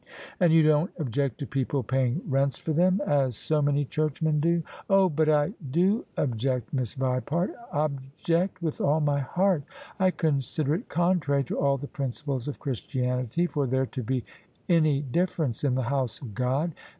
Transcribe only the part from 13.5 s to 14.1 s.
there to